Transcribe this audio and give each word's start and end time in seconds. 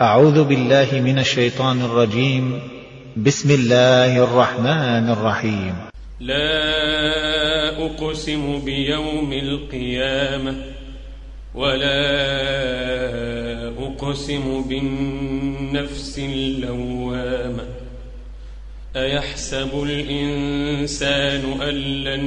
أعوذ 0.00 0.44
بالله 0.44 1.00
من 1.00 1.18
الشيطان 1.18 1.80
الرجيم. 1.80 2.60
بسم 3.16 3.50
الله 3.50 4.24
الرحمن 4.24 5.10
الرحيم. 5.10 5.74
لا 6.20 7.86
أقسم 7.86 8.64
بيوم 8.64 9.32
القيامة 9.32 10.54
ولا 11.54 12.02
أقسم 13.78 14.62
بالنفس 14.68 16.18
اللوامة. 16.18 17.64
أيحسب 18.96 19.82
الإنسان 19.82 21.60
أن 21.62 21.74
لن 22.04 22.24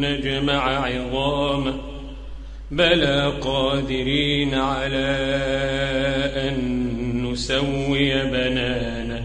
نجمع 0.00 0.86
عظامه؟ 0.86 1.74
بلى 2.70 3.32
قادرين 3.40 4.54
على 4.54 5.16
أن 6.36 7.05
نسوي 7.36 8.24
بنانه 8.24 9.24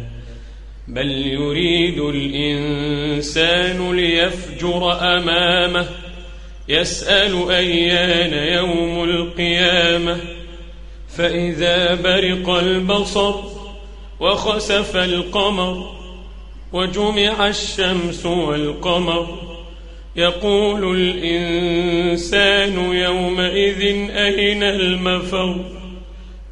بل 0.88 1.12
يريد 1.12 2.00
الإنسان 2.00 3.96
ليفجر 3.96 4.92
أمامه 5.02 5.86
يسأل 6.70 7.52
أيان 7.52 8.34
يوم 8.54 9.04
القيامة 9.04 10.18
فإذا 11.18 11.96
برق 11.96 12.50
البصر 12.50 13.36
وخسف 14.20 14.98
القمر 14.98 15.96
وجمع 16.74 17.48
الشمس 17.48 18.26
والقمر 18.26 19.40
يقول 20.16 20.98
الإنسان 20.98 22.74
يومئذ 22.94 23.82
أين 24.12 24.64
المفر 24.64 25.81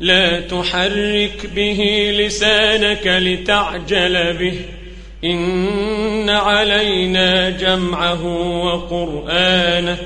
لا 0.00 0.40
تحرك 0.40 1.46
به 1.54 2.10
لسانك 2.18 3.06
لتعجل 3.06 4.32
به. 4.32 4.60
إن 5.24 6.30
علينا 6.30 7.50
جمعه 7.50 8.26
وقرآنه. 8.64 9.96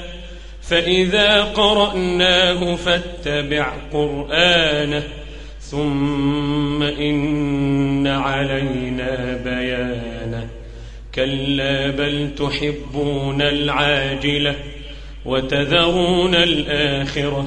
فإذا 0.63 1.43
قرأناه 1.43 2.75
فاتبع 2.75 3.73
قرآنه. 3.93 5.03
ثم 5.61 6.83
إن 6.83 8.07
علينا 8.07 9.41
بيانه. 9.45 10.49
كلا 11.15 11.91
بل 11.91 12.31
تحبون 12.39 13.43
العاجلة 13.43 14.55
وتذرون 15.27 16.35
الآخرة. 16.35 17.47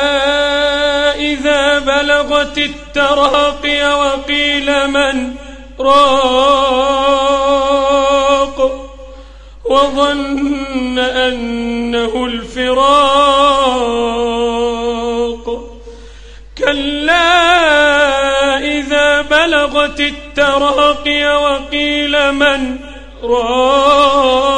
بلغت 1.85 2.57
التراقي 2.57 3.93
وقيل 3.93 4.87
من 4.87 5.35
راق 5.79 6.81
وظن 9.65 10.99
أنه 10.99 12.25
الفراق 12.25 13.31
كلا 16.57 17.51
إذا 18.57 19.21
بلغت 19.21 19.99
التراقي 19.99 21.43
وقيل 21.43 22.31
من 22.31 22.79
راق 23.23 24.51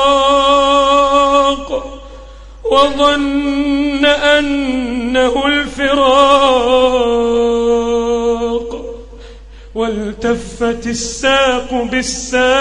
وظن 2.63 4.05
أنه 4.05 5.12
والتفت 9.75 10.87
الساق 10.87 11.73
بالساق 11.91 12.53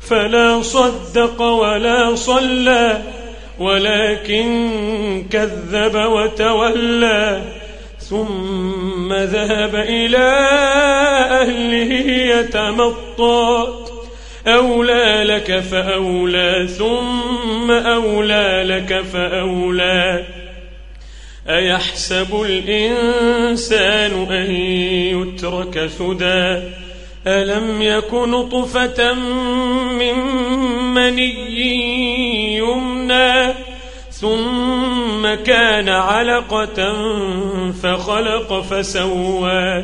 فلا 0.10 0.62
صدق 0.62 1.42
ولا 1.42 2.16
صلى 2.16 3.02
ولكن 3.60 5.26
كذب 5.32 5.96
وتولى 5.96 7.42
ثم 8.00 9.14
ذهب 9.14 9.76
إلى 9.76 10.30
يتمطى 12.40 13.68
أولى 14.48 15.24
لك 15.24 15.60
فأولى 15.60 16.68
ثم 16.68 17.72
أولى 17.72 18.64
لك 18.66 19.02
فأولى. 19.02 20.26
أيحسب 21.50 22.42
الإنسان 22.42 24.28
أن 24.32 24.52
يترك 25.16 25.90
سدى؟ 26.00 26.62
ألم 27.28 27.82
يك 27.82 28.14
نطفة 28.14 29.14
من 29.94 30.16
مني 30.94 32.58
يمنى؟ 32.58 33.54
ثم 34.12 35.36
كان 35.46 35.90
علقة 35.90 36.94
فخلق 37.84 38.62
فسوى. 38.62 39.84